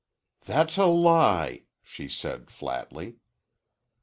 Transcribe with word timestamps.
"That's 0.45 0.77
a 0.79 0.87
lie," 0.87 1.65
she 1.83 2.07
said 2.07 2.49
flatly. 2.49 3.17